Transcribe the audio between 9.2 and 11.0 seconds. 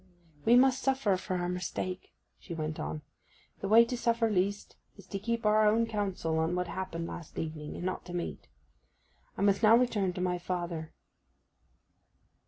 I must now return to my father.